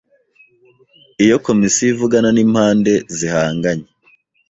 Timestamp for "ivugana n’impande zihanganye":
1.93-3.87